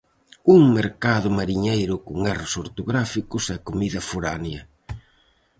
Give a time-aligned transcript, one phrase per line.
[0.55, 4.61] Un mercado mariñeiro con erros ortográficos e comida foránea.